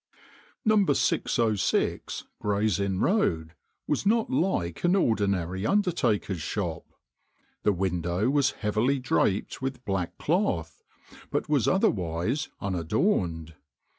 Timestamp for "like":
4.31-4.83